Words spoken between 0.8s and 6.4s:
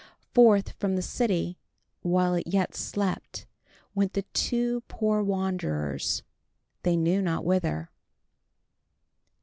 the city, while it yet slept, went the two poor wanderers,